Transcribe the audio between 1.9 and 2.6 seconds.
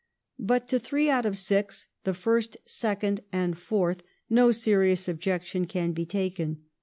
the first,